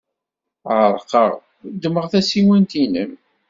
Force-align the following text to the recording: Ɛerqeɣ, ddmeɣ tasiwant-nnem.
Ɛerqeɣ, 0.79 1.31
ddmeɣ 1.75 2.05
tasiwant-nnem. 2.11 3.11